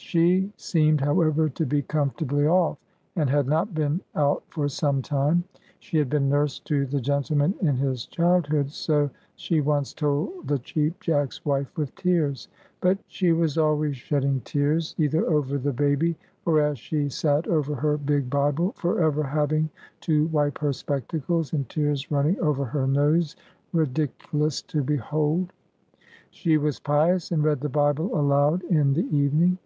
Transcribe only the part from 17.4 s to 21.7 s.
over her big Bible, "for ever having to wipe her spectacles, and